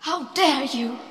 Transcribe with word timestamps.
How 0.00 0.24
dare 0.32 0.64
you! 0.64 1.09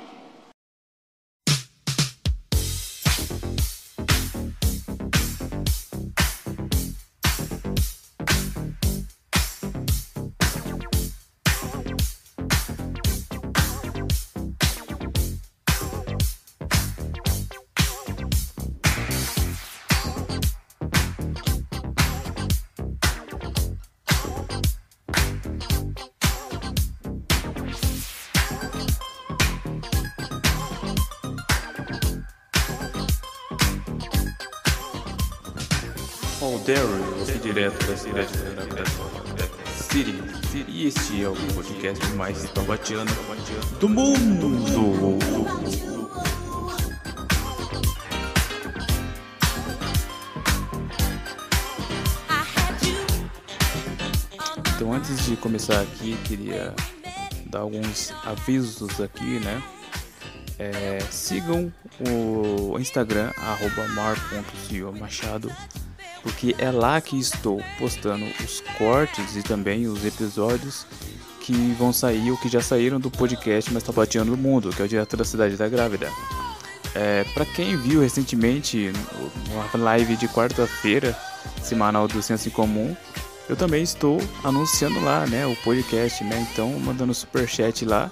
Paul 36.40 36.58
Derry, 36.60 37.02
você 37.18 37.34
direto 37.34 37.86
da 37.86 37.94
cidade 37.94 38.32
da 38.32 39.72
City. 39.74 40.14
E 40.66 40.86
este 40.86 41.22
é 41.22 41.28
o 41.28 41.36
podcast 41.54 42.02
mais 42.14 42.42
tabatiano 42.52 43.10
do 43.78 43.86
mundo. 43.86 45.18
Então 54.74 54.94
antes 54.94 55.26
de 55.26 55.36
começar 55.36 55.82
aqui, 55.82 56.16
queria 56.24 56.74
dar 57.50 57.58
alguns 57.58 58.14
avisos 58.24 58.98
aqui, 58.98 59.38
né? 59.40 59.62
É, 60.58 61.00
sigam 61.10 61.70
o 61.98 62.78
Instagram, 62.78 63.30
arroba 63.36 63.88
mar.silvamachado, 63.88 65.52
porque 66.22 66.54
é 66.58 66.70
lá 66.70 67.00
que 67.00 67.18
estou 67.18 67.62
postando 67.78 68.24
os 68.44 68.60
cortes 68.76 69.36
e 69.36 69.42
também 69.42 69.86
os 69.86 70.04
episódios 70.04 70.86
que 71.40 71.74
vão 71.78 71.92
sair 71.92 72.30
ou 72.30 72.36
que 72.36 72.48
já 72.48 72.60
saíram 72.60 73.00
do 73.00 73.10
podcast 73.10 73.72
Mais 73.72 73.82
Tabateando 73.82 74.32
do 74.32 74.36
Mundo, 74.36 74.70
que 74.70 74.82
é 74.82 74.84
o 74.84 74.88
Direto 74.88 75.16
da 75.16 75.24
Cidade 75.24 75.56
da 75.56 75.68
Grávida. 75.68 76.08
É, 76.94 77.24
para 77.34 77.44
quem 77.44 77.76
viu 77.76 78.00
recentemente 78.00 78.92
uma 79.50 79.84
live 79.84 80.16
de 80.16 80.28
quarta-feira, 80.28 81.16
semanal 81.62 82.06
do 82.06 82.22
Senso 82.22 82.48
em 82.48 82.50
Comum, 82.50 82.96
eu 83.48 83.56
também 83.56 83.82
estou 83.82 84.20
anunciando 84.44 85.00
lá, 85.00 85.26
né, 85.26 85.46
o 85.46 85.56
podcast, 85.56 86.22
né? 86.24 86.46
Então, 86.52 86.70
mandando 86.78 87.12
super 87.14 87.48
chat 87.48 87.84
lá 87.84 88.10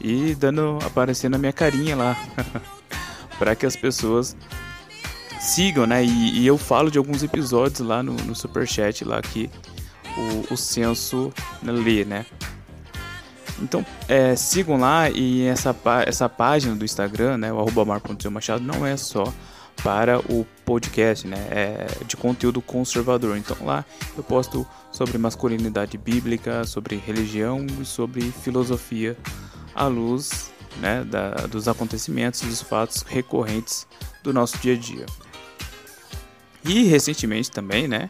e 0.00 0.34
dando 0.34 0.78
aparecendo 0.84 1.36
a 1.36 1.38
minha 1.38 1.52
carinha 1.52 1.96
lá, 1.96 2.16
para 3.38 3.54
que 3.54 3.64
as 3.64 3.76
pessoas 3.76 4.36
sigam, 5.44 5.86
né? 5.86 6.04
E, 6.04 6.40
e, 6.40 6.46
eu 6.46 6.56
falo 6.56 6.90
de 6.90 6.98
alguns 6.98 7.22
episódios 7.22 7.80
lá 7.80 8.02
no, 8.02 8.14
no 8.14 8.34
super 8.34 8.66
chat 8.66 9.04
lá 9.04 9.20
que 9.20 9.50
o, 10.16 10.54
o 10.54 10.56
censo 10.56 11.32
lê, 11.62 12.04
né? 12.04 12.24
Então, 13.60 13.84
é, 14.08 14.34
sigam 14.34 14.76
lá 14.78 15.08
e 15.10 15.46
essa, 15.46 15.74
essa 16.06 16.28
página 16.28 16.74
do 16.74 16.84
Instagram, 16.84 17.38
né, 17.38 17.52
o 17.52 17.60
arroba 17.60 17.84
mar.machado, 17.84 18.64
não 18.64 18.84
é 18.84 18.96
só 18.96 19.32
para 19.82 20.18
o 20.18 20.46
podcast, 20.64 21.26
né, 21.26 21.36
é 21.50 21.86
de 22.04 22.16
conteúdo 22.16 22.60
conservador. 22.60 23.36
Então 23.36 23.56
lá 23.64 23.84
eu 24.16 24.24
posto 24.24 24.66
sobre 24.90 25.18
masculinidade 25.18 25.96
bíblica, 25.96 26.64
sobre 26.64 26.96
religião 26.96 27.64
e 27.80 27.84
sobre 27.84 28.22
filosofia 28.22 29.16
à 29.74 29.86
luz 29.86 30.50
né, 30.80 31.04
da, 31.04 31.30
dos 31.46 31.68
acontecimentos 31.68 32.40
dos 32.40 32.62
fatos 32.62 33.02
recorrentes 33.02 33.86
do 34.22 34.32
nosso 34.32 34.58
dia 34.58 34.74
a 34.74 34.78
dia. 34.78 35.06
E 36.64 36.84
recentemente 36.84 37.50
também, 37.50 37.86
né, 37.86 38.08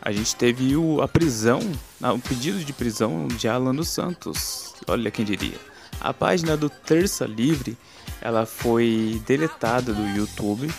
a 0.00 0.12
gente 0.12 0.36
teve 0.36 0.76
o, 0.76 1.00
a 1.00 1.08
prisão, 1.08 1.60
o 2.02 2.18
pedido 2.18 2.62
de 2.62 2.72
prisão 2.72 3.26
de 3.26 3.48
Alan 3.48 3.74
dos 3.74 3.88
Santos. 3.88 4.74
Olha 4.86 5.10
quem 5.10 5.24
diria. 5.24 5.58
A 6.00 6.12
página 6.12 6.56
do 6.56 6.68
Terça 6.68 7.24
Livre, 7.24 7.78
ela 8.20 8.44
foi 8.44 9.22
deletada 9.26 9.94
do 9.94 10.06
YouTube. 10.16 10.70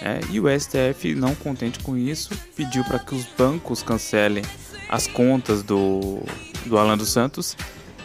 Né, 0.00 0.20
e 0.30 0.38
o 0.38 0.44
STF, 0.48 1.14
não 1.14 1.34
contente 1.34 1.78
com 1.78 1.96
isso, 1.96 2.36
pediu 2.54 2.84
para 2.84 2.98
que 2.98 3.14
os 3.14 3.24
bancos 3.38 3.82
cancelem 3.82 4.44
as 4.88 5.06
contas 5.06 5.62
do, 5.62 6.20
do 6.66 6.76
Alan 6.76 6.98
dos 6.98 7.08
Santos 7.08 7.56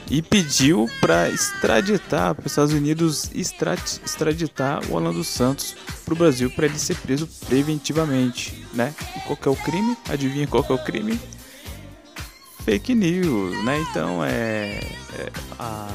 e 0.09 0.22
pediu 0.22 0.90
para 1.01 1.29
extraditar, 1.29 2.34
para 2.34 2.45
os 2.45 2.51
Estados 2.51 2.73
Unidos 2.73 3.29
extraditar 3.34 4.81
o 4.90 4.97
Alan 4.97 5.13
dos 5.13 5.28
Santos 5.28 5.75
para 6.06 6.13
o 6.13 6.18
Brasil 6.18 6.50
para 6.50 6.66
ele 6.66 6.79
ser 6.79 6.95
preso 6.95 7.28
preventivamente, 7.47 8.66
né? 8.73 8.94
E 9.16 9.19
qual 9.22 9.38
é 9.45 9.50
o 9.50 9.56
crime? 9.56 9.97
Adivinha 10.09 10.47
qual 10.47 10.66
é 10.69 10.73
o 10.73 10.78
crime? 10.78 11.19
Fake 12.63 12.95
news, 12.95 13.63
né? 13.66 13.79
Então 13.90 14.23
é, 14.23 14.79
é 15.18 15.31
a, 15.59 15.90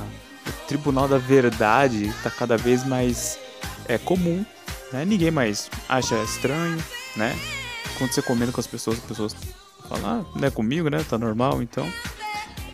o 0.47 0.67
Tribunal 0.67 1.09
da 1.09 1.19
Verdade 1.19 2.07
está 2.07 2.31
cada 2.31 2.57
vez 2.57 2.87
mais 2.87 3.39
é 3.89 3.97
comum, 3.97 4.45
né? 4.93 5.05
Ninguém 5.05 5.31
mais 5.31 5.71
acha 5.89 6.23
estranho, 6.23 6.79
né? 7.17 7.35
Quando 7.97 8.13
você 8.13 8.21
comendo 8.21 8.53
com 8.53 8.61
as 8.61 8.67
pessoas, 8.67 8.99
as 8.99 9.05
pessoas 9.05 9.37
falam, 9.89 10.21
ah, 10.21 10.39
não 10.39 10.49
é 10.49 10.51
comigo, 10.51 10.91
né? 10.91 11.03
Tá 11.09 11.17
normal, 11.17 11.63
então 11.63 11.91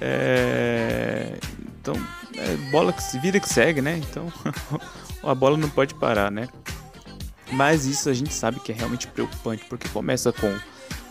é... 0.00 1.38
Então, 1.80 1.94
é 2.36 2.56
bola 2.70 2.92
que 2.92 3.18
vida 3.18 3.40
que 3.40 3.48
segue, 3.48 3.80
né? 3.80 3.98
Então, 3.98 4.32
a 5.22 5.34
bola 5.34 5.56
não 5.56 5.68
pode 5.68 5.94
parar, 5.94 6.30
né? 6.30 6.48
Mas 7.50 7.86
isso 7.86 8.08
a 8.08 8.12
gente 8.12 8.32
sabe 8.32 8.60
que 8.60 8.72
é 8.72 8.74
realmente 8.74 9.06
preocupante, 9.06 9.64
porque 9.68 9.88
começa 9.88 10.32
com 10.32 10.54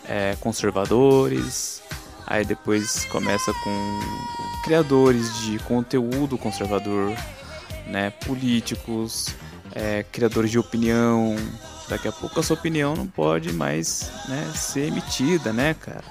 é, 0.08 0.36
conservadores, 0.40 1.81
aí 2.26 2.46
depois 2.46 3.06
começa 3.06 3.52
com 3.64 4.00
criadores 4.64 5.42
de 5.42 5.58
conteúdo 5.59 6.38
conservador, 6.38 7.16
né? 7.88 8.12
Políticos, 8.26 9.36
é, 9.74 10.03
criadores 10.12 10.52
de 10.52 10.59
opinião. 10.59 11.36
Daqui 11.90 12.08
a 12.08 12.12
pouco 12.12 12.40
a 12.40 12.44
sua 12.44 12.56
opinião 12.56 12.96
não 12.96 13.08
pode 13.08 13.53
mais 13.53 14.12
né, 14.28 14.52
ser 14.53 14.88
emitida, 14.88 15.53
né, 15.53 15.74
cara? 15.74 16.03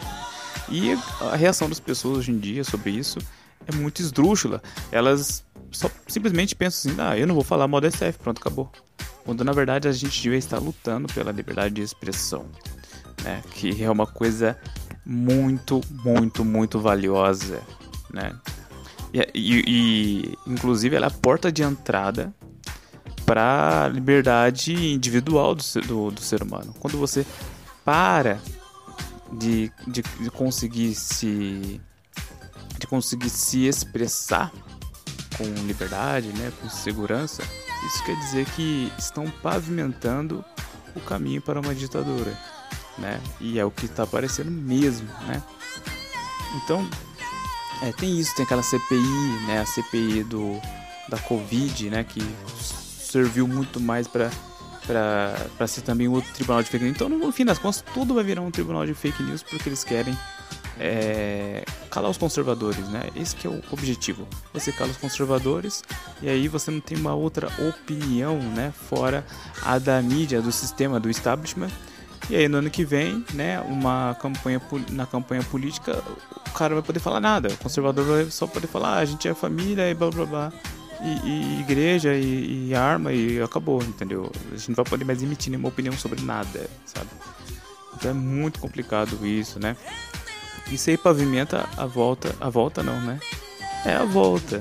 E 0.69 0.93
a 1.21 1.37
reação 1.37 1.69
das 1.69 1.81
pessoas 1.81 2.19
hoje 2.19 2.33
em 2.33 2.39
dia 2.39 2.65
sobre 2.65 2.91
isso 2.91 3.19
é 3.67 3.75
muito 3.75 4.01
esdrúxula. 4.01 4.63
Elas 4.91 5.45
só 5.71 5.91
simplesmente 6.07 6.55
pensam 6.55 6.91
assim: 6.93 7.01
ah, 7.01 7.17
eu 7.17 7.27
não 7.27 7.35
vou 7.35 7.45
falar 7.45 7.69
mal 7.69 7.81
SF, 7.83 8.19
pronto, 8.19 8.39
acabou. 8.39 8.71
Quando 9.25 9.45
na 9.45 9.53
verdade 9.53 9.89
a 9.89 9.93
gente 9.93 10.21
devia 10.23 10.39
estar 10.39 10.59
lutando 10.59 11.13
pela 11.13 11.33
liberdade 11.33 11.75
de 11.75 11.83
expressão, 11.83 12.47
né? 13.23 13.43
Que 13.53 13.83
é 13.83 13.91
uma 13.91 14.07
coisa 14.07 14.57
muito, 15.05 15.81
muito, 15.91 16.45
muito 16.45 16.79
valiosa, 16.79 17.63
né? 18.13 18.35
E, 19.13 19.21
e, 19.35 19.65
e 19.67 20.39
inclusive 20.47 20.97
ela 20.97 21.07
é 21.07 21.09
a 21.09 21.13
porta 21.13 21.51
de 21.51 21.63
entrada 21.63 22.33
para 23.25 23.85
a 23.85 23.89
liberdade 23.89 24.93
individual 24.93 25.55
do, 25.55 25.63
do, 25.87 26.11
do 26.13 26.21
ser 26.21 26.43
humano. 26.43 26.75
Quando 26.79 26.97
você 26.99 27.27
para 27.85 28.41
de, 29.39 29.73
de, 29.87 30.03
de 30.03 30.31
conseguir 30.31 30.95
se 30.95 31.81
de 32.79 32.87
conseguir 32.87 33.31
se 33.31 33.67
expressar 33.67 34.53
com 35.37 35.45
liberdade, 35.67 36.29
né, 36.29 36.53
com 36.61 36.69
segurança, 36.69 37.43
isso 37.87 38.05
quer 38.05 38.17
dizer 38.17 38.47
que 38.51 38.93
estão 38.99 39.31
pavimentando 39.43 40.45
o 40.95 41.01
caminho 41.01 41.41
para 41.41 41.61
uma 41.61 41.75
ditadura, 41.75 42.37
né? 42.99 43.21
E 43.41 43.59
é 43.59 43.65
o 43.65 43.71
que 43.71 43.87
está 43.87 44.03
aparecendo 44.03 44.51
mesmo, 44.51 45.07
né? 45.27 45.43
Então, 46.57 46.89
é, 47.83 47.93
tem 47.93 48.19
isso, 48.19 48.35
tem 48.35 48.45
aquela 48.45 48.63
CPI, 48.63 49.47
né, 49.47 49.61
a 49.61 49.67
CPI 49.67 50.25
do 50.25 50.61
da 51.09 51.19
Covid, 51.19 51.89
né, 51.89 52.03
que 52.03 52.21
serviu 52.59 53.47
muito 53.47 53.79
mais 53.81 54.09
para 54.09 54.31
para 54.87 55.67
ser 55.67 55.83
também 55.83 56.09
outro 56.09 56.33
tribunal 56.33 56.63
de 56.63 56.69
fake 56.69 56.85
news. 56.85 56.97
Então, 56.97 57.09
no 57.09 57.33
fim 57.33 57.45
das 57.45 57.59
contas, 57.59 57.85
tudo 57.93 58.15
vai 58.15 58.25
virar 58.25 58.43
um 58.43 58.51
tribunal 58.51 58.87
de 58.87 58.95
fake 58.95 59.23
news 59.23 59.43
porque 59.43 59.69
eles 59.69 59.83
querem 59.83 60.17
é, 60.79 61.65
calar 61.91 62.11
os 62.11 62.19
conservadores, 62.19 62.89
né? 62.89 63.05
Esse 63.17 63.35
que 63.35 63.47
é 63.47 63.51
o 63.51 63.63
objetivo. 63.71 64.27
Você 64.53 64.71
cala 64.73 64.91
os 64.91 64.97
conservadores 64.97 65.83
e 66.23 66.29
aí 66.29 66.49
você 66.49 66.71
não 66.71 66.81
tem 66.81 66.97
uma 66.97 67.15
outra 67.15 67.49
opinião, 67.69 68.39
né? 68.39 68.73
Fora 68.89 69.25
a 69.63 69.79
da 69.79 70.01
mídia, 70.01 70.41
do 70.41 70.53
sistema, 70.53 71.01
do 71.01 71.11
establishment. 71.11 71.71
E 72.29 72.37
aí 72.37 72.49
no 72.49 72.59
ano 72.59 72.71
que 72.71 72.85
vem, 72.85 73.25
né? 73.35 73.61
Uma 73.61 74.17
campanha 74.21 74.61
na 74.91 75.07
campanha 75.07 75.43
política, 75.43 76.03
o 76.49 76.51
cara 76.53 76.75
vai 76.75 76.83
poder 76.83 77.01
falar 77.01 77.21
nada. 77.21 77.49
O 77.49 77.57
conservador 77.57 78.05
vai 78.05 78.31
só 78.31 78.47
poder 78.47 78.67
falar, 78.67 78.97
ah, 78.97 78.99
a 78.99 79.05
gente 79.05 79.27
é 79.27 79.35
família 79.35 79.91
e 79.91 79.95
blá 79.95 80.11
blá 80.11 80.27
blá 80.27 80.53
e, 81.03 81.29
e 81.29 81.61
igreja 81.61 82.15
e, 82.15 82.69
e, 82.69 82.75
arma 82.75 83.13
e 83.13 83.41
acabou, 83.41 83.83
entendeu? 83.83 84.31
A 84.53 84.57
gente 84.57 84.69
não 84.69 84.77
vai 84.77 84.85
poder 84.85 85.05
mais 85.05 85.23
emitir 85.23 85.51
nenhuma 85.51 85.69
opinião 85.69 85.97
sobre 85.97 86.21
nada, 86.23 86.69
sabe? 86.85 87.11
Então 87.95 88.11
é 88.11 88.15
muito 88.15 88.59
complicado 88.61 89.27
isso, 89.27 89.59
né? 89.59 89.77
Isso 90.71 90.91
aí 90.91 90.97
pavimenta 90.97 91.69
a 91.77 91.87
volta, 91.87 92.35
a 92.41 92.49
volta 92.49 92.83
não, 92.83 93.01
né? 93.01 93.21
É 93.85 93.95
a 93.95 94.05
volta 94.05 94.59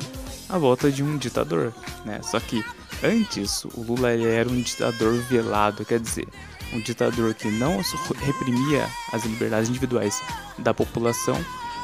a 0.50 0.58
volta 0.58 0.92
de 0.92 1.04
um 1.04 1.18
ditador, 1.18 1.74
né? 2.06 2.22
Só 2.24 2.40
que 2.40 2.64
antes 3.04 3.66
o 3.66 3.82
Lula 3.82 4.12
era 4.12 4.48
um 4.50 4.62
ditador 4.62 5.14
velado, 5.24 5.84
quer 5.84 6.00
dizer, 6.00 6.28
um 6.74 6.80
ditador 6.80 7.34
que 7.34 7.48
não 7.48 7.82
reprimia 8.20 8.88
as 9.12 9.24
liberdades 9.26 9.70
individuais 9.70 10.22
da 10.58 10.74
população, 10.74 11.36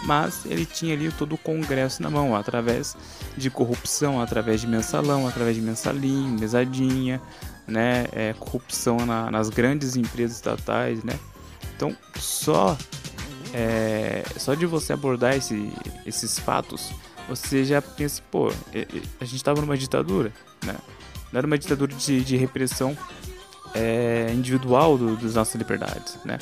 mas 0.03 0.45
ele 0.45 0.65
tinha 0.65 0.93
ali 0.93 1.11
todo 1.11 1.33
o 1.33 1.37
Congresso 1.37 2.01
na 2.01 2.09
mão, 2.09 2.35
através 2.35 2.95
de 3.37 3.49
corrupção, 3.49 4.21
através 4.21 4.61
de 4.61 4.67
mensalão, 4.67 5.27
através 5.27 5.55
de 5.55 5.61
mensalinho, 5.61 6.39
mesadinha, 6.39 7.21
né, 7.67 8.05
é, 8.11 8.33
corrupção 8.33 8.97
na, 9.05 9.29
nas 9.29 9.49
grandes 9.49 9.95
empresas 9.95 10.37
estatais, 10.37 11.03
né. 11.03 11.13
Então, 11.75 11.95
só 12.15 12.77
é, 13.53 14.23
só 14.37 14.53
de 14.53 14.65
você 14.65 14.93
abordar 14.93 15.35
esse, 15.35 15.71
esses 16.05 16.39
fatos, 16.39 16.91
você 17.27 17.63
já 17.63 17.81
pensa, 17.81 18.21
pô, 18.31 18.51
a 19.19 19.25
gente 19.25 19.35
estava 19.35 19.61
numa 19.61 19.77
ditadura, 19.77 20.31
né? 20.63 20.75
Não 21.31 21.37
era 21.37 21.47
uma 21.47 21.57
ditadura 21.57 21.93
de, 21.93 22.21
de 22.23 22.35
repressão 22.35 22.97
é, 23.73 24.31
individual 24.33 24.97
do, 24.97 25.15
das 25.17 25.35
nossas 25.35 25.55
liberdades, 25.55 26.17
né? 26.25 26.37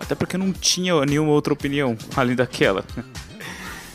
Até 0.00 0.14
porque 0.14 0.36
não 0.36 0.52
tinha 0.52 0.98
nenhuma 1.04 1.30
outra 1.30 1.52
opinião 1.52 1.96
além 2.16 2.34
daquela. 2.34 2.84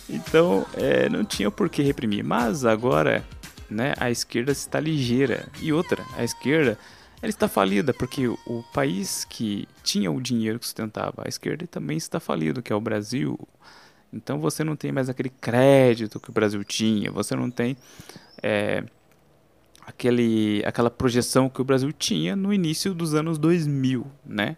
então, 0.07 0.65
é, 0.75 1.09
não 1.09 1.25
tinha 1.25 1.51
por 1.51 1.67
que 1.67 1.81
reprimir. 1.81 2.23
Mas 2.23 2.63
agora, 2.63 3.25
né, 3.69 3.93
a 3.97 4.09
esquerda 4.09 4.51
está 4.51 4.79
ligeira. 4.79 5.47
E 5.61 5.73
outra, 5.73 6.05
a 6.15 6.23
esquerda 6.23 6.77
ela 7.21 7.29
está 7.29 7.47
falida 7.47 7.91
porque 7.93 8.27
o 8.27 8.63
país 8.71 9.25
que 9.25 9.67
tinha 9.83 10.11
o 10.11 10.21
dinheiro 10.21 10.59
que 10.59 10.65
sustentava 10.65 11.23
a 11.25 11.27
esquerda 11.27 11.65
também 11.65 11.97
está 11.97 12.19
falido, 12.19 12.61
que 12.61 12.71
é 12.71 12.75
o 12.75 12.79
Brasil. 12.81 13.39
Então 14.13 14.39
você 14.39 14.63
não 14.63 14.75
tem 14.75 14.91
mais 14.91 15.09
aquele 15.09 15.29
crédito 15.29 16.19
que 16.19 16.29
o 16.29 16.33
Brasil 16.33 16.63
tinha, 16.63 17.11
você 17.11 17.35
não 17.35 17.49
tem 17.49 17.75
é, 18.43 18.83
aquele, 19.85 20.63
aquela 20.65 20.91
projeção 20.91 21.49
que 21.49 21.61
o 21.61 21.65
Brasil 21.65 21.91
tinha 21.91 22.35
no 22.35 22.53
início 22.53 22.93
dos 22.93 23.15
anos 23.15 23.37
2000, 23.37 24.05
né? 24.25 24.55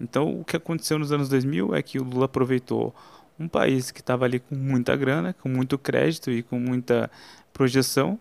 Então, 0.00 0.40
o 0.40 0.44
que 0.44 0.56
aconteceu 0.56 0.98
nos 0.98 1.12
anos 1.12 1.28
2000 1.28 1.74
é 1.74 1.82
que 1.82 1.98
o 1.98 2.04
Lula 2.04 2.26
aproveitou 2.26 2.94
um 3.38 3.48
país 3.48 3.90
que 3.90 4.00
estava 4.00 4.24
ali 4.24 4.40
com 4.40 4.54
muita 4.54 4.96
grana, 4.96 5.32
com 5.32 5.48
muito 5.48 5.78
crédito 5.78 6.30
e 6.30 6.42
com 6.42 6.58
muita 6.58 7.10
projeção, 7.52 8.18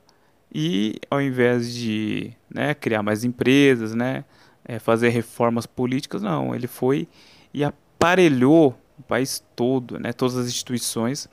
e 0.54 1.00
ao 1.10 1.22
invés 1.22 1.74
de 1.74 2.32
né, 2.50 2.74
criar 2.74 3.04
mais 3.04 3.24
empresas, 3.24 3.94
né, 3.94 4.24
é, 4.64 4.80
fazer 4.80 5.10
reformas 5.10 5.66
políticas, 5.66 6.22
não, 6.22 6.54
ele 6.54 6.68
foi 6.68 7.08
e 7.54 7.64
aparelhou 7.64 8.78
o 8.98 9.04
país 9.04 9.44
todo, 9.56 10.00
né, 10.00 10.14
todas 10.14 10.38
as 10.38 10.48
instituições, 10.48 11.28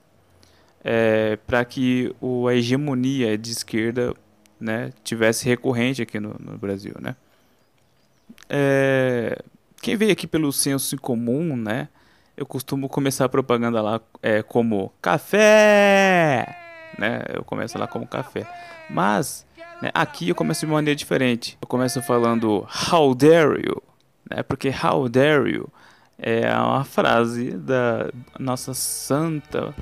é, 0.82 1.36
para 1.46 1.64
que 1.64 2.14
o, 2.20 2.48
a 2.48 2.54
hegemonia 2.54 3.38
de 3.38 3.50
esquerda 3.50 4.14
né, 4.60 4.92
tivesse 5.02 5.46
recorrente 5.46 6.02
aqui 6.02 6.20
no, 6.20 6.36
no 6.38 6.58
Brasil, 6.58 6.94
né. 7.00 7.16
É, 8.48 9.42
quem 9.84 9.96
veio 9.96 10.12
aqui 10.12 10.26
pelo 10.26 10.50
senso 10.50 10.96
comum, 10.96 11.54
né, 11.54 11.88
eu 12.34 12.46
costumo 12.46 12.88
começar 12.88 13.26
a 13.26 13.28
propaganda 13.28 13.82
lá 13.82 14.00
é, 14.22 14.42
como 14.42 14.90
café, 15.02 16.56
né, 16.98 17.22
eu 17.34 17.44
começo 17.44 17.76
lá 17.76 17.86
como 17.86 18.06
café, 18.06 18.46
mas 18.88 19.44
né, 19.82 19.90
aqui 19.92 20.30
eu 20.30 20.34
começo 20.34 20.60
de 20.60 20.72
uma 20.72 20.76
maneira 20.78 20.96
diferente, 20.96 21.58
eu 21.60 21.68
começo 21.68 22.00
falando 22.00 22.66
how 22.90 23.14
dare 23.14 23.62
you, 23.62 23.82
né, 24.30 24.42
porque 24.42 24.70
how 24.70 25.06
dare 25.06 25.52
you 25.52 25.68
é 26.18 26.50
uma 26.54 26.82
frase 26.84 27.50
da 27.50 28.08
nossa 28.38 28.72
santa 28.72 29.74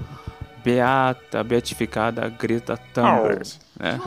beata, 0.65 1.45
beatificada 1.45 2.29
Greta 2.29 2.77
Thunberg, 2.93 3.53
né? 3.79 4.01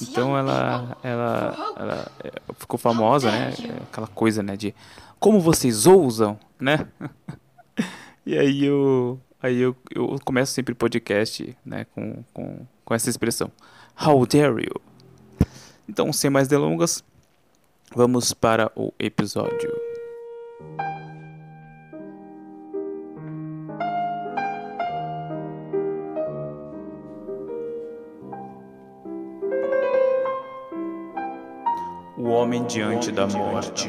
Então 0.00 0.36
ela, 0.36 0.96
ela, 1.02 1.74
ela 1.76 2.12
é, 2.22 2.32
ficou 2.58 2.78
famosa, 2.78 3.30
né? 3.30 3.52
Aquela 3.90 4.06
coisa, 4.08 4.42
né? 4.42 4.56
De 4.56 4.74
como 5.24 5.40
vocês 5.40 5.86
ousam, 5.86 6.38
né? 6.60 6.86
e 8.26 8.36
aí 8.36 8.62
eu, 8.62 9.18
aí 9.42 9.58
eu, 9.58 9.74
eu 9.90 10.18
começo 10.22 10.52
sempre 10.52 10.74
podcast, 10.74 11.56
né? 11.64 11.86
Com, 11.94 12.22
com, 12.34 12.66
com 12.84 12.94
essa 12.94 13.08
expressão, 13.08 13.50
How 13.98 14.26
dare 14.26 14.66
you? 14.66 14.78
Então, 15.88 16.12
sem 16.12 16.28
mais 16.28 16.46
delongas, 16.46 17.02
vamos 17.96 18.34
para 18.34 18.70
o 18.76 18.92
episódio. 18.98 19.72
O 32.18 32.28
homem 32.28 32.66
diante 32.66 33.10
da 33.10 33.26
morte. 33.26 33.88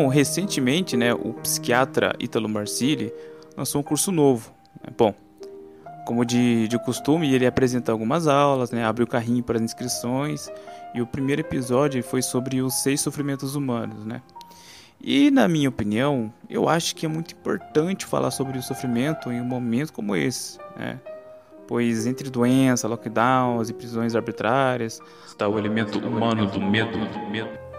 Então, 0.00 0.08
recentemente, 0.08 0.96
né, 0.96 1.12
o 1.12 1.34
psiquiatra 1.34 2.14
Ítalo 2.18 2.48
Marcilli 2.48 3.12
lançou 3.54 3.82
um 3.82 3.84
curso 3.84 4.10
novo. 4.10 4.50
Né? 4.82 4.90
Bom, 4.96 5.14
como 6.06 6.24
de, 6.24 6.66
de 6.68 6.82
costume, 6.82 7.30
ele 7.30 7.46
apresenta 7.46 7.92
algumas 7.92 8.26
aulas, 8.26 8.70
né, 8.70 8.82
abre 8.82 9.04
o 9.04 9.06
carrinho 9.06 9.42
para 9.42 9.58
as 9.58 9.62
inscrições, 9.62 10.48
e 10.94 11.02
o 11.02 11.06
primeiro 11.06 11.42
episódio 11.42 12.02
foi 12.02 12.22
sobre 12.22 12.62
os 12.62 12.82
seis 12.82 13.02
sofrimentos 13.02 13.54
humanos, 13.54 14.06
né? 14.06 14.22
E 15.02 15.30
na 15.30 15.46
minha 15.46 15.68
opinião, 15.68 16.32
eu 16.48 16.66
acho 16.66 16.96
que 16.96 17.04
é 17.04 17.08
muito 17.08 17.34
importante 17.34 18.06
falar 18.06 18.30
sobre 18.30 18.56
o 18.56 18.62
sofrimento 18.62 19.30
em 19.30 19.38
um 19.38 19.44
momento 19.44 19.92
como 19.92 20.16
esse, 20.16 20.58
né? 20.78 20.98
Pois 21.68 22.06
entre 22.06 22.30
doença, 22.30 22.88
lockdowns 22.88 23.68
e 23.68 23.74
prisões 23.74 24.14
arbitrárias, 24.14 24.98
está 25.26 25.46
o 25.46 25.58
elemento 25.58 25.98
humano 25.98 26.46
do 26.46 26.58
medo, 26.58 26.98
do 26.98 27.30
medo. 27.30 27.69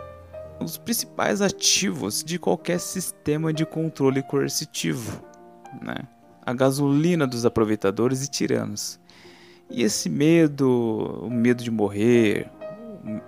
Os 0.63 0.77
principais 0.77 1.41
ativos 1.41 2.23
de 2.23 2.37
qualquer 2.37 2.79
sistema 2.79 3.51
de 3.51 3.65
controle 3.65 4.21
coercitivo, 4.21 5.23
né? 5.81 5.95
A 6.45 6.53
gasolina 6.53 7.25
dos 7.27 7.45
aproveitadores 7.45 8.25
e 8.25 8.29
tiranos. 8.29 8.99
E 9.69 9.83
esse 9.83 10.09
medo, 10.09 11.21
o 11.21 11.29
medo 11.29 11.63
de 11.63 11.71
morrer, 11.71 12.49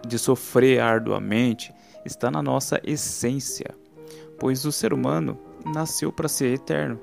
de 0.07 0.19
sofrer 0.19 0.79
arduamente, 0.79 1.73
está 2.05 2.29
na 2.29 2.41
nossa 2.41 2.81
essência 2.83 3.73
pois 4.43 4.65
o 4.65 4.73
ser 4.73 4.93
humano 4.93 5.39
nasceu 5.65 6.11
para 6.11 6.27
ser 6.27 6.53
eterno. 6.53 6.99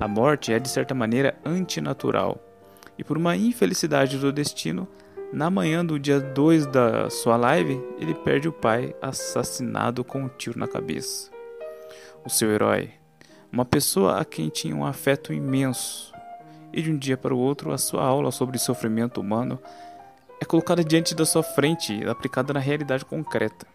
A 0.00 0.08
morte 0.08 0.52
é, 0.52 0.58
de 0.58 0.68
certa 0.68 0.92
maneira, 0.92 1.38
antinatural, 1.44 2.36
e 2.98 3.04
por 3.04 3.16
uma 3.16 3.36
infelicidade 3.36 4.18
do 4.18 4.32
destino, 4.32 4.88
na 5.32 5.48
manhã 5.48 5.84
do 5.84 5.98
dia 5.98 6.20
2 6.20 6.66
da 6.66 7.08
sua 7.08 7.36
live, 7.38 7.82
ele 7.98 8.14
perde 8.14 8.48
o 8.48 8.52
pai 8.52 8.94
assassinado 9.00 10.04
com 10.04 10.24
um 10.24 10.28
tiro 10.28 10.58
na 10.58 10.68
cabeça. 10.68 11.30
O 12.22 12.28
seu 12.28 12.50
herói, 12.50 12.90
uma 13.50 13.64
pessoa 13.64 14.20
a 14.20 14.26
quem 14.26 14.50
tinha 14.50 14.76
um 14.76 14.84
afeto 14.84 15.32
imenso, 15.32 16.12
e 16.70 16.82
de 16.82 16.90
um 16.92 16.98
dia 16.98 17.16
para 17.16 17.34
o 17.34 17.38
outro, 17.38 17.72
a 17.72 17.78
sua 17.78 18.04
aula 18.04 18.30
sobre 18.30 18.58
sofrimento 18.58 19.20
humano 19.20 19.58
é 20.38 20.44
colocada 20.44 20.84
diante 20.84 21.14
da 21.14 21.24
sua 21.24 21.42
frente 21.42 21.94
e 21.94 22.06
aplicada 22.06 22.52
na 22.52 22.60
realidade 22.60 23.04
concreta. 23.04 23.66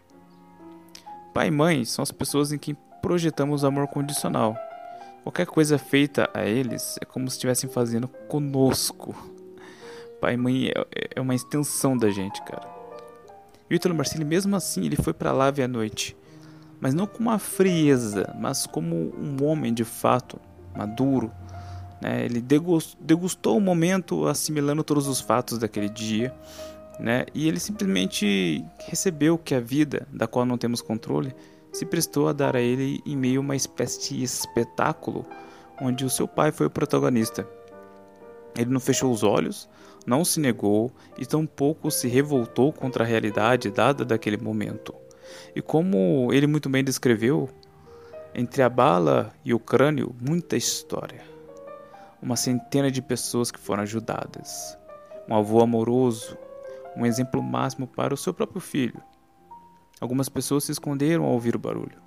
Pai 1.34 1.48
e 1.48 1.50
mãe 1.50 1.84
são 1.84 2.02
as 2.04 2.12
pessoas 2.12 2.52
em 2.52 2.58
quem 2.58 2.76
projetamos 3.02 3.64
amor 3.64 3.88
condicional. 3.88 4.56
Qualquer 5.24 5.46
coisa 5.46 5.76
feita 5.76 6.30
a 6.32 6.44
eles 6.44 6.96
é 7.00 7.04
como 7.04 7.28
se 7.28 7.36
estivessem 7.36 7.68
fazendo 7.68 8.06
conosco. 8.06 9.37
Pai 10.20 10.34
e 10.34 10.36
mãe 10.36 10.68
é, 10.68 11.08
é 11.16 11.20
uma 11.20 11.34
extensão 11.34 11.96
da 11.96 12.10
gente, 12.10 12.42
cara. 12.42 12.66
E 13.70 13.76
o 13.76 14.24
mesmo 14.24 14.56
assim, 14.56 14.84
ele 14.86 14.96
foi 14.96 15.12
para 15.12 15.32
lá 15.32 15.50
ver 15.50 15.64
a 15.64 15.68
noite. 15.68 16.16
Mas 16.80 16.94
não 16.94 17.06
com 17.06 17.18
uma 17.18 17.38
frieza, 17.38 18.34
mas 18.38 18.66
como 18.66 18.94
um 18.96 19.44
homem 19.44 19.74
de 19.74 19.84
fato, 19.84 20.40
maduro. 20.76 21.30
Né? 22.00 22.24
Ele 22.24 22.40
degustou 22.40 23.56
o 23.56 23.60
momento 23.60 24.26
assimilando 24.26 24.84
todos 24.84 25.08
os 25.08 25.20
fatos 25.20 25.58
daquele 25.58 25.88
dia 25.88 26.34
né? 26.98 27.26
E 27.32 27.46
ele 27.46 27.60
simplesmente 27.60 28.64
recebeu 28.80 29.38
que 29.38 29.54
a 29.54 29.60
vida, 29.60 30.06
da 30.12 30.26
qual 30.26 30.44
não 30.44 30.58
temos 30.58 30.82
controle, 30.82 31.34
se 31.72 31.86
prestou 31.86 32.28
a 32.28 32.32
dar 32.32 32.56
a 32.56 32.60
ele 32.60 33.00
em 33.06 33.16
meio 33.16 33.40
a 33.40 33.40
uma 33.40 33.54
espécie 33.54 34.14
de 34.14 34.22
espetáculo 34.22 35.24
onde 35.80 36.04
o 36.04 36.10
seu 36.10 36.26
pai 36.26 36.50
foi 36.50 36.66
o 36.66 36.70
protagonista. 36.70 37.46
Ele 38.56 38.70
não 38.70 38.80
fechou 38.80 39.12
os 39.12 39.22
olhos, 39.22 39.68
não 40.08 40.24
se 40.24 40.40
negou 40.40 40.90
e 41.18 41.26
tampouco 41.26 41.90
se 41.90 42.08
revoltou 42.08 42.72
contra 42.72 43.04
a 43.04 43.06
realidade 43.06 43.70
dada 43.70 44.06
daquele 44.06 44.38
momento. 44.38 44.94
E 45.54 45.60
como 45.60 46.32
ele 46.32 46.46
muito 46.46 46.70
bem 46.70 46.82
descreveu, 46.82 47.48
entre 48.34 48.62
a 48.62 48.70
bala 48.70 49.32
e 49.44 49.52
o 49.52 49.58
crânio, 49.58 50.16
muita 50.18 50.56
história. 50.56 51.22
Uma 52.22 52.36
centena 52.36 52.90
de 52.90 53.02
pessoas 53.02 53.50
que 53.50 53.58
foram 53.58 53.82
ajudadas. 53.82 54.78
Um 55.28 55.34
avô 55.34 55.60
amoroso, 55.60 56.38
um 56.96 57.04
exemplo 57.04 57.42
máximo 57.42 57.86
para 57.86 58.14
o 58.14 58.16
seu 58.16 58.32
próprio 58.32 58.62
filho. 58.62 59.00
Algumas 60.00 60.30
pessoas 60.30 60.64
se 60.64 60.72
esconderam 60.72 61.24
ao 61.24 61.32
ouvir 61.32 61.54
o 61.54 61.58
barulho, 61.58 62.00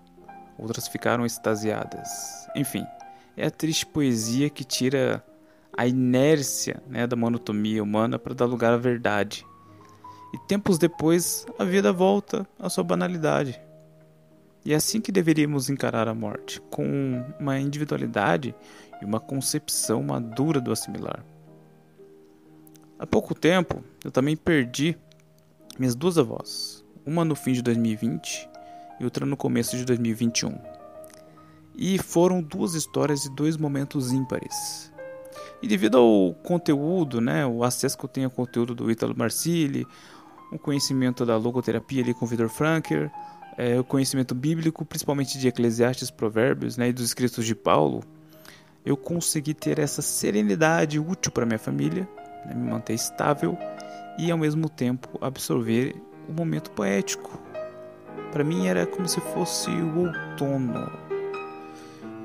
outras 0.57 0.87
ficaram 0.87 1.23
extasiadas. 1.23 2.09
Enfim, 2.55 2.85
é 3.37 3.45
a 3.45 3.51
triste 3.51 3.85
poesia 3.85 4.49
que 4.49 4.63
tira 4.63 5.23
a 5.75 5.87
inércia 5.87 6.81
né, 6.87 7.07
da 7.07 7.15
monotonia 7.15 7.81
humana 7.81 8.19
para 8.19 8.33
dar 8.33 8.45
lugar 8.45 8.73
à 8.73 8.77
verdade. 8.77 9.45
E 10.33 10.37
tempos 10.47 10.77
depois, 10.77 11.45
a 11.57 11.63
vida 11.63 11.91
volta 11.91 12.47
à 12.59 12.69
sua 12.69 12.83
banalidade. 12.83 13.59
E 14.63 14.73
é 14.73 14.75
assim 14.75 15.01
que 15.01 15.11
deveríamos 15.11 15.69
encarar 15.69 16.07
a 16.07 16.13
morte, 16.13 16.61
com 16.69 17.25
uma 17.39 17.59
individualidade 17.59 18.53
e 19.01 19.05
uma 19.05 19.19
concepção 19.19 20.03
madura 20.03 20.61
do 20.61 20.71
assimilar. 20.71 21.25
Há 22.99 23.07
pouco 23.07 23.33
tempo, 23.33 23.83
eu 24.05 24.11
também 24.11 24.37
perdi 24.37 24.95
minhas 25.79 25.95
duas 25.95 26.19
avós, 26.19 26.85
uma 27.03 27.25
no 27.25 27.35
fim 27.35 27.53
de 27.53 27.63
2020 27.63 28.47
e 28.99 29.03
outra 29.03 29.25
no 29.25 29.35
começo 29.35 29.75
de 29.75 29.83
2021. 29.83 30.55
E 31.75 31.97
foram 31.97 32.43
duas 32.43 32.75
histórias 32.75 33.25
e 33.25 33.35
dois 33.35 33.57
momentos 33.57 34.11
ímpares. 34.11 34.91
E 35.61 35.67
devido 35.67 35.97
ao 35.97 36.33
conteúdo, 36.43 37.21
né, 37.21 37.45
o 37.45 37.63
acesso 37.63 37.97
que 37.97 38.05
eu 38.05 38.09
tenho 38.09 38.27
ao 38.27 38.31
conteúdo 38.31 38.73
do 38.73 38.89
Ítalo 38.89 39.15
Marcilli, 39.15 39.85
o 40.51 40.59
conhecimento 40.59 41.25
da 41.25 41.37
logoterapia 41.37 42.03
ali 42.03 42.13
com 42.13 42.25
o 42.25 42.27
Victor 42.27 42.49
Franker, 42.49 43.11
é, 43.57 43.79
o 43.79 43.83
conhecimento 43.83 44.33
bíblico, 44.33 44.85
principalmente 44.85 45.37
de 45.37 45.47
Eclesiastes, 45.47 46.09
Provérbios 46.09 46.77
né, 46.77 46.89
e 46.89 46.93
dos 46.93 47.05
escritos 47.05 47.45
de 47.45 47.55
Paulo, 47.55 48.03
eu 48.85 48.97
consegui 48.97 49.53
ter 49.53 49.79
essa 49.79 50.01
serenidade 50.01 50.99
útil 50.99 51.31
para 51.31 51.45
minha 51.45 51.59
família, 51.59 52.07
né, 52.45 52.53
me 52.55 52.69
manter 52.69 52.93
estável 52.93 53.57
e 54.17 54.31
ao 54.31 54.37
mesmo 54.37 54.67
tempo 54.67 55.17
absorver 55.21 55.95
o 56.27 56.33
momento 56.33 56.71
poético. 56.71 57.39
Para 58.31 58.43
mim 58.43 58.67
era 58.67 58.85
como 58.85 59.07
se 59.07 59.19
fosse 59.19 59.69
o 59.69 60.07
outono. 60.07 61.10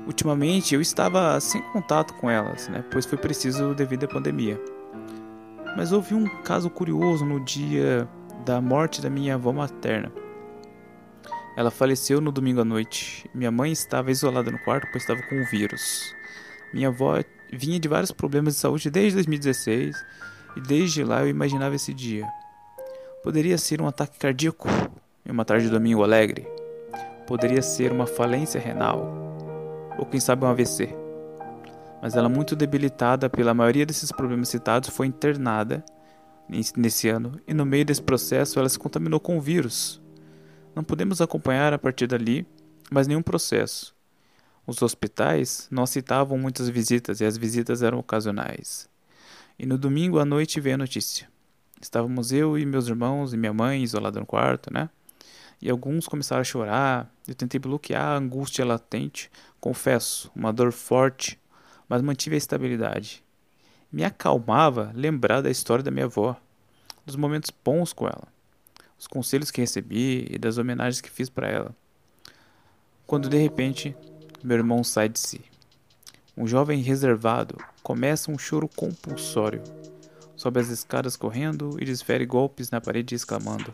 Ultimamente 0.07 0.73
eu 0.73 0.79
estava 0.79 1.37
sem 1.41 1.61
contato 1.73 2.13
com 2.13 2.29
elas, 2.29 2.69
né, 2.69 2.83
pois 2.89 3.05
foi 3.05 3.17
preciso 3.17 3.75
devido 3.75 4.05
à 4.05 4.07
pandemia. 4.07 4.59
Mas 5.75 5.91
houve 5.91 6.15
um 6.15 6.25
caso 6.43 6.69
curioso 6.69 7.25
no 7.25 7.43
dia 7.43 8.07
da 8.45 8.61
morte 8.61 9.01
da 9.01 9.09
minha 9.09 9.35
avó 9.35 9.51
materna. 9.51 10.09
Ela 11.57 11.69
faleceu 11.69 12.21
no 12.21 12.31
domingo 12.31 12.61
à 12.61 12.65
noite. 12.65 13.29
Minha 13.35 13.51
mãe 13.51 13.71
estava 13.71 14.09
isolada 14.09 14.49
no 14.49 14.57
quarto 14.59 14.87
pois 14.91 15.03
estava 15.03 15.21
com 15.23 15.41
o 15.41 15.45
vírus. 15.45 16.15
Minha 16.73 16.87
avó 16.87 17.21
vinha 17.51 17.77
de 17.77 17.89
vários 17.89 18.11
problemas 18.11 18.55
de 18.55 18.61
saúde 18.61 18.89
desde 18.89 19.15
2016 19.15 19.95
e 20.55 20.61
desde 20.61 21.03
lá 21.03 21.21
eu 21.21 21.27
imaginava 21.27 21.75
esse 21.75 21.93
dia. 21.93 22.25
Poderia 23.23 23.57
ser 23.57 23.81
um 23.81 23.87
ataque 23.87 24.17
cardíaco 24.17 24.69
em 25.25 25.31
uma 25.31 25.43
tarde 25.43 25.65
de 25.65 25.71
domingo 25.71 26.01
alegre. 26.01 26.47
Poderia 27.27 27.61
ser 27.61 27.91
uma 27.91 28.07
falência 28.07 28.61
renal. 28.61 29.26
Ou 29.97 30.05
quem 30.05 30.19
sabe 30.19 30.45
um 30.45 30.47
AVC. 30.47 30.89
Mas 32.01 32.15
ela, 32.15 32.29
muito 32.29 32.55
debilitada 32.55 33.29
pela 33.29 33.53
maioria 33.53 33.85
desses 33.85 34.11
problemas 34.11 34.49
citados, 34.49 34.89
foi 34.89 35.07
internada 35.07 35.83
nesse 36.75 37.09
ano 37.09 37.39
e 37.45 37.53
no 37.53 37.65
meio 37.65 37.83
desse 37.83 38.01
processo 38.01 38.57
ela 38.59 38.69
se 38.69 38.79
contaminou 38.79 39.19
com 39.19 39.37
o 39.37 39.41
vírus. 39.41 40.01
Não 40.75 40.83
podemos 40.83 41.21
acompanhar 41.21 41.73
a 41.73 41.77
partir 41.77 42.07
dali 42.07 42.47
mais 42.91 43.07
nenhum 43.07 43.21
processo. 43.21 43.95
Os 44.65 44.81
hospitais 44.81 45.67
não 45.71 45.83
aceitavam 45.83 46.37
muitas 46.37 46.69
visitas 46.69 47.19
e 47.19 47.25
as 47.25 47.37
visitas 47.37 47.81
eram 47.81 47.99
ocasionais. 47.99 48.89
E 49.57 49.65
no 49.65 49.77
domingo 49.77 50.19
à 50.19 50.25
noite 50.25 50.59
veio 50.59 50.75
a 50.75 50.77
notícia. 50.77 51.27
Estávamos 51.81 52.31
eu 52.31 52.57
e 52.57 52.65
meus 52.65 52.87
irmãos 52.87 53.33
e 53.33 53.37
minha 53.37 53.53
mãe 53.53 53.81
isolados 53.81 54.19
no 54.19 54.25
quarto, 54.25 54.71
né? 54.71 54.89
E 55.61 55.69
alguns 55.69 56.07
começaram 56.07 56.41
a 56.41 56.45
chorar. 56.45 57.11
Eu 57.27 57.35
tentei 57.35 57.59
bloquear 57.59 58.03
a 58.03 58.17
angústia 58.17 58.65
latente, 58.65 59.31
confesso, 59.59 60.31
uma 60.35 60.53
dor 60.53 60.71
forte, 60.71 61.39
mas 61.89 62.01
mantive 62.01 62.35
a 62.35 62.37
estabilidade. 62.37 63.23
Me 63.91 64.03
acalmava 64.03 64.91
lembrar 64.93 65.41
da 65.41 65.49
história 65.49 65.83
da 65.83 65.91
minha 65.91 66.05
avó, 66.05 66.35
dos 67.05 67.15
momentos 67.15 67.51
bons 67.63 67.93
com 67.93 68.05
ela, 68.05 68.27
os 68.99 69.07
conselhos 69.07 69.49
que 69.49 69.61
recebi 69.61 70.27
e 70.29 70.37
das 70.37 70.57
homenagens 70.57 71.01
que 71.01 71.09
fiz 71.09 71.29
para 71.29 71.47
ela. 71.47 71.75
Quando 73.05 73.29
de 73.29 73.37
repente 73.37 73.95
meu 74.43 74.57
irmão 74.57 74.83
sai 74.83 75.09
de 75.09 75.19
si. 75.19 75.41
Um 76.35 76.45
jovem 76.45 76.81
reservado 76.81 77.57
começa 77.81 78.31
um 78.31 78.37
choro 78.37 78.67
compulsório. 78.67 79.63
Sobe 80.35 80.59
as 80.59 80.69
escadas 80.69 81.15
correndo 81.15 81.77
e 81.81 81.85
desfere 81.85 82.25
golpes 82.25 82.69
na 82.69 82.79
parede 82.79 83.15
exclamando: 83.15 83.73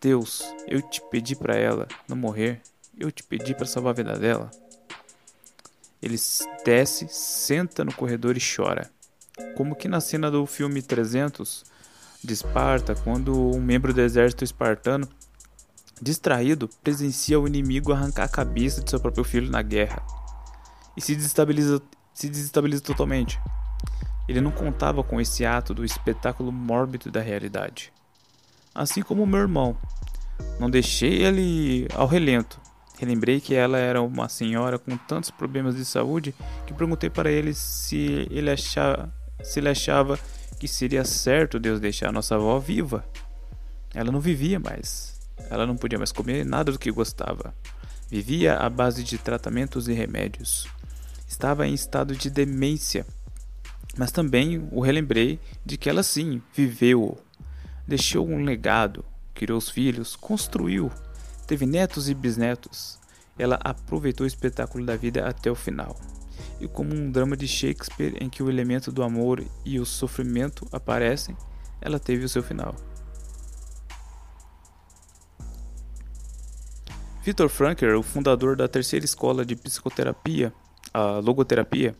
Deus, 0.00 0.42
eu 0.68 0.80
te 0.80 1.00
pedi 1.10 1.34
para 1.34 1.56
ela 1.56 1.88
não 2.08 2.16
morrer. 2.16 2.60
Eu 2.96 3.10
te 3.10 3.22
pedi 3.22 3.54
para 3.54 3.66
salvar 3.66 3.92
a 3.92 3.96
vida 3.96 4.18
dela. 4.18 4.50
Ele 6.00 6.16
desce, 6.64 7.08
senta 7.08 7.84
no 7.84 7.92
corredor 7.92 8.36
e 8.36 8.40
chora. 8.40 8.90
Como 9.56 9.74
que 9.74 9.88
na 9.88 10.00
cena 10.00 10.30
do 10.30 10.46
filme 10.46 10.82
300 10.82 11.64
de 12.22 12.32
Esparta, 12.32 12.94
quando 12.94 13.56
um 13.56 13.60
membro 13.60 13.92
do 13.92 14.00
exército 14.00 14.44
espartano, 14.44 15.08
distraído, 16.00 16.68
presencia 16.82 17.38
o 17.38 17.46
inimigo 17.46 17.92
arrancar 17.92 18.24
a 18.24 18.28
cabeça 18.28 18.82
de 18.82 18.90
seu 18.90 19.00
próprio 19.00 19.24
filho 19.24 19.50
na 19.50 19.62
guerra 19.62 20.02
e 20.96 21.00
se 21.00 21.14
desestabiliza, 21.14 21.82
se 22.14 22.28
desestabiliza 22.28 22.82
totalmente. 22.82 23.40
Ele 24.28 24.40
não 24.40 24.50
contava 24.52 25.02
com 25.02 25.20
esse 25.20 25.44
ato 25.44 25.74
do 25.74 25.84
espetáculo 25.84 26.52
mórbido 26.52 27.10
da 27.10 27.20
realidade. 27.20 27.92
Assim 28.78 29.02
como 29.02 29.26
meu 29.26 29.40
irmão. 29.40 29.76
Não 30.60 30.70
deixei 30.70 31.24
ele 31.24 31.88
ao 31.96 32.06
relento. 32.06 32.60
Relembrei 32.96 33.40
que 33.40 33.52
ela 33.52 33.76
era 33.76 34.00
uma 34.00 34.28
senhora 34.28 34.78
com 34.78 34.96
tantos 34.96 35.32
problemas 35.32 35.74
de 35.74 35.84
saúde 35.84 36.32
que 36.64 36.72
perguntei 36.72 37.10
para 37.10 37.28
ele 37.28 37.52
se 37.54 38.28
ele 38.30 38.48
achava, 38.48 39.12
se 39.42 39.58
ele 39.58 39.68
achava 39.68 40.16
que 40.60 40.68
seria 40.68 41.04
certo 41.04 41.58
Deus 41.58 41.80
deixar 41.80 42.12
nossa 42.12 42.36
avó 42.36 42.56
viva. 42.60 43.04
Ela 43.92 44.12
não 44.12 44.20
vivia 44.20 44.60
mais. 44.60 45.20
Ela 45.50 45.66
não 45.66 45.76
podia 45.76 45.98
mais 45.98 46.12
comer 46.12 46.46
nada 46.46 46.70
do 46.70 46.78
que 46.78 46.92
gostava. 46.92 47.52
Vivia 48.08 48.58
à 48.58 48.70
base 48.70 49.02
de 49.02 49.18
tratamentos 49.18 49.88
e 49.88 49.92
remédios. 49.92 50.68
Estava 51.26 51.66
em 51.66 51.74
estado 51.74 52.14
de 52.14 52.30
demência. 52.30 53.04
Mas 53.96 54.12
também 54.12 54.68
o 54.70 54.80
relembrei 54.80 55.40
de 55.66 55.76
que 55.76 55.90
ela 55.90 56.04
sim 56.04 56.40
viveu. 56.54 57.18
Deixou 57.88 58.28
um 58.28 58.44
legado, 58.44 59.04
criou 59.34 59.58
os 59.58 59.68
filhos, 59.68 60.14
construiu, 60.14 60.92
teve 61.48 61.66
netos 61.66 62.08
e 62.08 62.14
bisnetos. 62.14 63.00
Ela 63.36 63.58
aproveitou 63.64 64.24
o 64.24 64.28
espetáculo 64.28 64.86
da 64.86 64.94
vida 64.94 65.26
até 65.26 65.50
o 65.50 65.54
final 65.56 65.96
e 66.60 66.66
como 66.66 66.94
um 66.94 67.10
drama 67.10 67.36
de 67.36 67.46
Shakespeare 67.46 68.16
em 68.20 68.28
que 68.28 68.42
o 68.42 68.50
elemento 68.50 68.90
do 68.90 69.02
amor 69.02 69.42
e 69.64 69.78
o 69.78 69.86
sofrimento 69.86 70.66
aparecem, 70.72 71.36
ela 71.80 71.98
teve 71.98 72.24
o 72.24 72.28
seu 72.28 72.42
final. 72.42 72.74
Victor 77.22 77.48
Franker, 77.48 77.96
o 77.96 78.02
fundador 78.02 78.56
da 78.56 78.66
terceira 78.66 79.04
escola 79.04 79.44
de 79.44 79.54
psicoterapia, 79.54 80.52
a 80.94 81.18
logoterapia, 81.18 81.94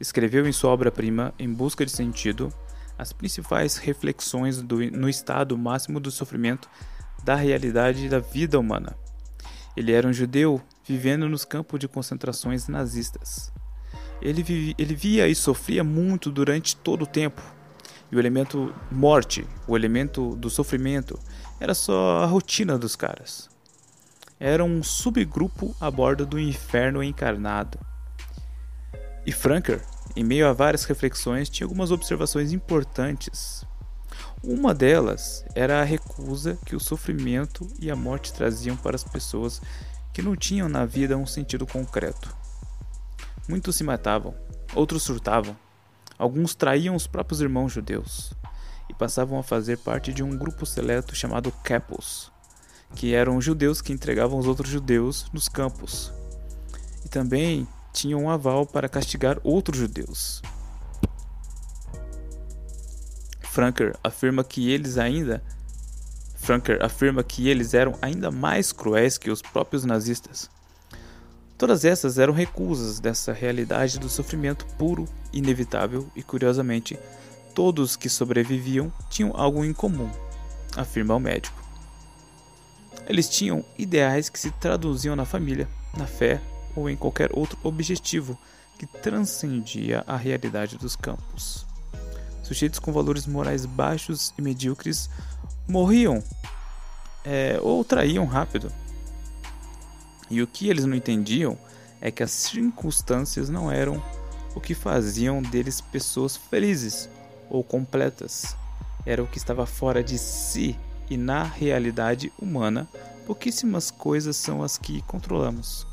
escreveu 0.00 0.46
em 0.46 0.52
sua 0.52 0.70
obra-prima 0.70 1.32
Em 1.38 1.48
Busca 1.48 1.86
de 1.86 1.92
Sentido 1.92 2.52
as 3.02 3.12
principais 3.12 3.76
reflexões 3.76 4.62
do, 4.62 4.78
no 4.90 5.08
estado 5.08 5.58
máximo 5.58 5.98
do 6.00 6.10
sofrimento 6.10 6.70
da 7.24 7.34
realidade 7.34 8.08
da 8.08 8.20
vida 8.20 8.58
humana. 8.58 8.96
Ele 9.76 9.92
era 9.92 10.06
um 10.06 10.12
judeu 10.12 10.62
vivendo 10.86 11.28
nos 11.28 11.44
campos 11.44 11.80
de 11.80 11.88
concentrações 11.88 12.68
nazistas. 12.68 13.52
Ele, 14.20 14.74
ele 14.78 14.94
via 14.94 15.26
e 15.28 15.34
sofria 15.34 15.82
muito 15.82 16.30
durante 16.30 16.76
todo 16.76 17.02
o 17.02 17.06
tempo. 17.06 17.42
E 18.10 18.16
o 18.16 18.20
elemento 18.20 18.72
morte, 18.90 19.46
o 19.66 19.76
elemento 19.76 20.36
do 20.36 20.48
sofrimento, 20.48 21.18
era 21.58 21.74
só 21.74 22.22
a 22.22 22.26
rotina 22.26 22.78
dos 22.78 22.94
caras. 22.94 23.50
Era 24.38 24.62
um 24.62 24.82
subgrupo 24.82 25.74
a 25.80 25.90
bordo 25.90 26.26
do 26.26 26.38
inferno 26.38 27.02
encarnado. 27.02 27.78
E 29.24 29.32
Franker, 29.32 29.80
em 30.14 30.24
meio 30.24 30.46
a 30.46 30.52
várias 30.52 30.84
reflexões, 30.84 31.48
tinha 31.48 31.66
algumas 31.66 31.90
observações 31.90 32.52
importantes. 32.52 33.64
Uma 34.42 34.74
delas 34.74 35.44
era 35.54 35.80
a 35.80 35.84
recusa 35.84 36.58
que 36.66 36.76
o 36.76 36.80
sofrimento 36.80 37.66
e 37.80 37.90
a 37.90 37.96
morte 37.96 38.32
traziam 38.32 38.76
para 38.76 38.96
as 38.96 39.04
pessoas 39.04 39.60
que 40.12 40.20
não 40.20 40.36
tinham 40.36 40.68
na 40.68 40.84
vida 40.84 41.16
um 41.16 41.26
sentido 41.26 41.66
concreto. 41.66 42.34
Muitos 43.48 43.76
se 43.76 43.84
matavam, 43.84 44.34
outros 44.74 45.02
surtavam, 45.02 45.56
alguns 46.18 46.54
traíam 46.54 46.94
os 46.94 47.06
próprios 47.06 47.40
irmãos 47.40 47.72
judeus 47.72 48.32
e 48.88 48.94
passavam 48.94 49.38
a 49.38 49.42
fazer 49.42 49.78
parte 49.78 50.12
de 50.12 50.22
um 50.22 50.36
grupo 50.36 50.66
seleto 50.66 51.14
chamado 51.14 51.50
Capos, 51.64 52.30
que 52.94 53.14
eram 53.14 53.40
judeus 53.40 53.80
que 53.80 53.92
entregavam 53.92 54.38
os 54.38 54.46
outros 54.46 54.68
judeus 54.68 55.26
nos 55.32 55.48
campos. 55.48 56.12
E 57.04 57.08
também 57.08 57.66
tinham 57.92 58.24
um 58.24 58.30
aval 58.30 58.66
para 58.66 58.88
castigar 58.88 59.38
outros 59.44 59.78
judeus. 59.78 60.42
Franker 63.42 63.94
afirma 64.02 64.42
que 64.42 64.70
eles 64.70 64.96
ainda 64.96 65.42
Franker 66.42 66.82
afirma 66.82 67.22
que 67.22 67.48
eles 67.48 67.72
eram 67.72 67.96
ainda 68.02 68.28
mais 68.28 68.72
cruéis 68.72 69.16
que 69.16 69.30
os 69.30 69.40
próprios 69.40 69.84
nazistas. 69.84 70.50
Todas 71.56 71.84
essas 71.84 72.18
eram 72.18 72.32
recusas 72.32 72.98
dessa 72.98 73.32
realidade 73.32 74.00
do 74.00 74.08
sofrimento 74.08 74.66
puro, 74.76 75.08
inevitável 75.32 76.10
e, 76.16 76.22
curiosamente, 76.22 76.98
todos 77.54 77.94
que 77.94 78.08
sobreviviam 78.08 78.92
tinham 79.08 79.30
algo 79.36 79.64
em 79.64 79.72
comum, 79.72 80.10
afirma 80.76 81.14
o 81.14 81.20
médico. 81.20 81.62
Eles 83.06 83.28
tinham 83.28 83.64
ideais 83.78 84.28
que 84.28 84.38
se 84.38 84.50
traduziam 84.50 85.14
na 85.14 85.24
família, 85.24 85.68
na 85.96 86.08
fé 86.08 86.40
ou 86.74 86.88
em 86.88 86.96
qualquer 86.96 87.30
outro 87.32 87.58
objetivo 87.62 88.38
que 88.78 88.86
transcendia 88.86 90.02
a 90.06 90.16
realidade 90.16 90.76
dos 90.76 90.96
campos. 90.96 91.66
Sujeitos 92.42 92.78
com 92.78 92.92
valores 92.92 93.26
morais 93.26 93.64
baixos 93.64 94.34
e 94.36 94.42
medíocres 94.42 95.08
morriam 95.68 96.22
é, 97.24 97.58
ou 97.62 97.84
traíam 97.84 98.24
rápido. 98.24 98.72
E 100.28 100.42
o 100.42 100.46
que 100.46 100.68
eles 100.68 100.84
não 100.84 100.96
entendiam 100.96 101.56
é 102.00 102.10
que 102.10 102.22
as 102.22 102.30
circunstâncias 102.30 103.48
não 103.48 103.70
eram 103.70 104.02
o 104.54 104.60
que 104.60 104.74
faziam 104.74 105.40
deles 105.40 105.80
pessoas 105.80 106.36
felizes 106.36 107.08
ou 107.48 107.62
completas. 107.62 108.56
Era 109.06 109.22
o 109.22 109.26
que 109.26 109.38
estava 109.38 109.66
fora 109.66 110.02
de 110.02 110.18
si 110.18 110.76
e 111.08 111.16
na 111.16 111.42
realidade 111.42 112.32
humana, 112.40 112.88
pouquíssimas 113.26 113.90
coisas 113.90 114.36
são 114.36 114.62
as 114.62 114.78
que 114.78 115.02
controlamos. 115.02 115.86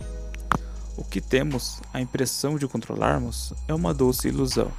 O 1.00 1.04
que 1.06 1.22
temos 1.22 1.82
a 1.94 2.02
impressão 2.02 2.58
de 2.58 2.68
controlarmos 2.68 3.54
é 3.70 3.74
uma 3.74 3.94
doce 3.94 4.28
ilusão. 4.28 4.70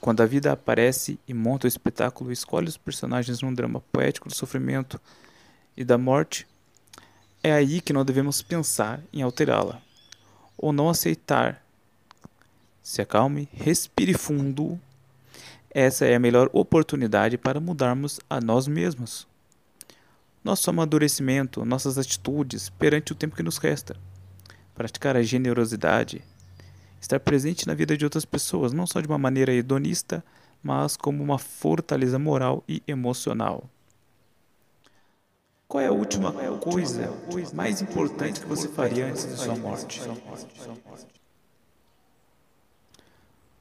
Quando 0.00 0.20
a 0.22 0.26
vida 0.26 0.52
aparece 0.52 1.18
e 1.26 1.34
monta 1.34 1.66
o 1.66 1.68
espetáculo, 1.68 2.30
escolhe 2.30 2.68
os 2.68 2.76
personagens 2.76 3.42
num 3.42 3.52
drama 3.52 3.82
poético 3.92 4.28
do 4.28 4.34
sofrimento 4.36 5.00
e 5.76 5.82
da 5.82 5.98
morte, 5.98 6.46
é 7.42 7.52
aí 7.52 7.80
que 7.80 7.92
não 7.92 8.04
devemos 8.04 8.42
pensar 8.42 9.00
em 9.12 9.22
alterá-la 9.22 9.82
ou 10.56 10.72
não 10.72 10.88
aceitar. 10.88 11.60
Se 12.80 13.02
acalme, 13.02 13.48
respire 13.52 14.14
fundo. 14.14 14.80
Essa 15.68 16.06
é 16.06 16.14
a 16.14 16.20
melhor 16.20 16.48
oportunidade 16.52 17.36
para 17.36 17.58
mudarmos 17.58 18.20
a 18.30 18.40
nós 18.40 18.68
mesmos. 18.68 19.26
Nosso 20.44 20.70
amadurecimento, 20.70 21.64
nossas 21.64 21.98
atitudes 21.98 22.68
perante 22.68 23.10
o 23.10 23.16
tempo 23.16 23.34
que 23.34 23.42
nos 23.42 23.58
resta. 23.58 23.96
Praticar 24.76 25.16
a 25.16 25.22
generosidade, 25.22 26.22
estar 27.00 27.18
presente 27.18 27.66
na 27.66 27.74
vida 27.74 27.96
de 27.96 28.04
outras 28.04 28.26
pessoas, 28.26 28.72
não 28.72 28.86
só 28.86 29.00
de 29.00 29.08
uma 29.08 29.18
maneira 29.18 29.52
hedonista, 29.52 30.22
mas 30.62 30.96
como 30.96 31.22
uma 31.22 31.38
fortaleza 31.38 32.18
moral 32.18 32.62
e 32.68 32.82
emocional. 32.86 33.64
Qual 35.66 35.82
é 35.82 35.86
a 35.86 35.92
última 35.92 36.32
coisa 36.60 37.10
mais 37.54 37.80
importante 37.80 38.40
que 38.40 38.46
você 38.46 38.68
faria 38.68 39.06
antes 39.06 39.26
de 39.26 39.36
sua 39.36 39.56
morte? 39.56 40.00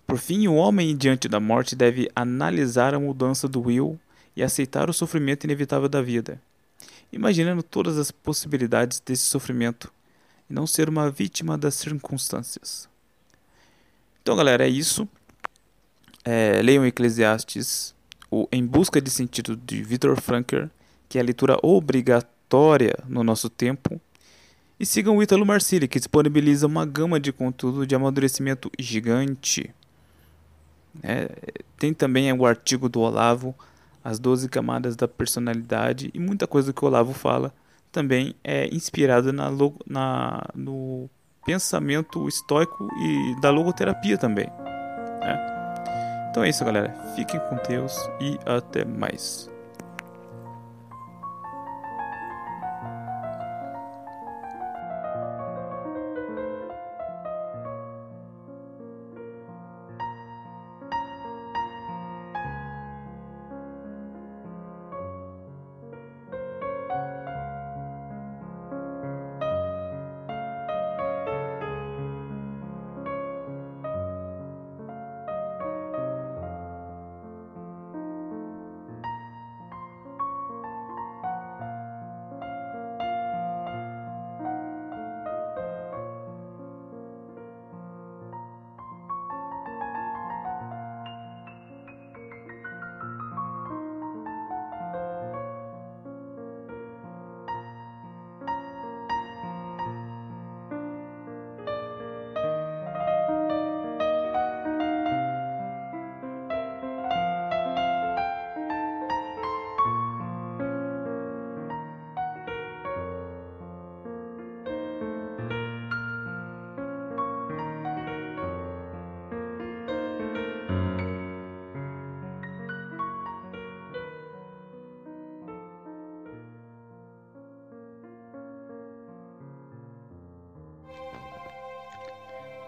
Por 0.05 0.17
fim, 0.19 0.47
o 0.47 0.55
homem 0.55 0.95
diante 0.95 1.27
da 1.27 1.39
morte 1.39 1.75
deve 1.75 2.11
analisar 2.15 2.93
a 2.93 2.99
mudança 2.99 3.47
do 3.47 3.61
will 3.61 3.99
e 4.35 4.43
aceitar 4.43 4.89
o 4.89 4.93
sofrimento 4.93 5.45
inevitável 5.45 5.89
da 5.89 6.01
vida, 6.01 6.39
imaginando 7.11 7.63
todas 7.63 7.97
as 7.97 8.11
possibilidades 8.11 8.99
desse 8.99 9.23
sofrimento 9.23 9.91
e 10.49 10.53
não 10.53 10.67
ser 10.67 10.89
uma 10.89 11.09
vítima 11.09 11.57
das 11.57 11.75
circunstâncias. 11.75 12.87
Então, 14.21 14.35
galera, 14.35 14.65
é 14.65 14.69
isso. 14.69 15.07
É, 16.23 16.61
leiam 16.61 16.85
Eclesiastes, 16.85 17.93
o 18.31 18.47
Em 18.51 18.65
Busca 18.65 18.99
de 18.99 19.09
Sentido 19.09 19.55
de 19.55 19.83
Viktor 19.83 20.19
Frankl, 20.19 20.65
que 21.07 21.17
é 21.17 21.21
a 21.21 21.23
leitura 21.23 21.57
obrigatória 21.61 22.97
no 23.07 23.23
nosso 23.23 23.49
tempo. 23.49 24.01
E 24.79 24.85
sigam 24.85 25.17
o 25.17 25.23
Ítalo 25.23 25.45
Marcilli, 25.45 25.87
que 25.87 25.99
disponibiliza 25.99 26.67
uma 26.67 26.85
gama 26.85 27.19
de 27.19 27.31
conteúdo 27.31 27.85
de 27.85 27.95
amadurecimento 27.95 28.69
gigante. 28.77 29.73
É, 31.03 31.29
tem 31.77 31.93
também 31.93 32.31
o 32.33 32.45
artigo 32.45 32.89
do 32.89 32.99
Olavo, 33.01 33.55
As 34.03 34.19
12 34.19 34.49
Camadas 34.49 34.95
da 34.95 35.07
Personalidade, 35.07 36.09
e 36.13 36.19
muita 36.19 36.47
coisa 36.47 36.73
que 36.73 36.83
o 36.83 36.87
Olavo 36.87 37.13
fala 37.13 37.53
também 37.95 38.35
é 38.43 38.67
inspirada 38.75 39.31
na, 39.31 39.49
na, 39.87 40.43
no 40.53 41.09
pensamento 41.45 42.27
estoico 42.27 42.89
e 43.01 43.39
da 43.39 43.49
logoterapia 43.49 44.17
também. 44.17 44.47
Né? 45.21 46.27
Então 46.29 46.43
é 46.43 46.49
isso, 46.49 46.65
galera. 46.65 46.93
Fiquem 47.15 47.39
com 47.39 47.55
Deus 47.69 47.97
e 48.19 48.37
até 48.45 48.83
mais. 48.83 49.49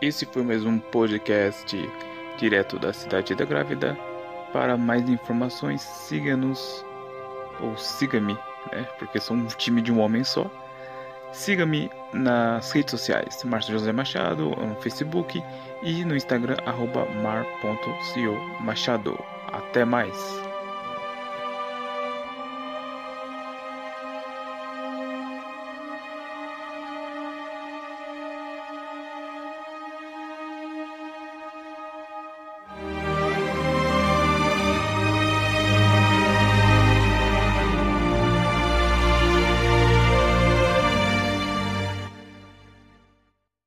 Esse 0.07 0.25
foi 0.25 0.41
mais 0.41 0.63
um 0.63 0.79
podcast 0.79 1.77
direto 2.37 2.79
da 2.79 2.93
Cidade 2.93 3.35
da 3.35 3.43
Grávida. 3.43 3.93
Para 4.53 4.77
mais 4.77 5.01
informações, 5.09 5.81
siga-nos 5.81 6.85
ou 7.59 7.75
siga-me, 7.75 8.33
né? 8.71 8.87
Porque 8.97 9.19
sou 9.19 9.35
um 9.35 9.45
time 9.47 9.81
de 9.81 9.91
um 9.91 9.99
homem 9.99 10.23
só. 10.23 10.49
Siga-me 11.33 11.91
nas 12.13 12.71
redes 12.71 12.91
sociais, 12.91 13.43
Márcio 13.43 13.73
José 13.73 13.91
Machado, 13.91 14.51
no 14.51 14.75
Facebook 14.75 15.43
e 15.83 16.05
no 16.05 16.15
Instagram, 16.15 16.55
mar.co 17.21 18.63
Machado. 18.63 19.19
Até 19.51 19.83
mais! 19.83 20.46